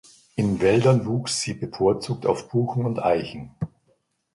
In 0.35 0.61
Wäldern 0.61 1.05
wächst 1.05 1.41
sie 1.41 1.53
bevorzugt 1.53 2.25
auf 2.25 2.49
Buchen 2.49 2.85
und 2.87 2.97
Eichen. 2.97 3.51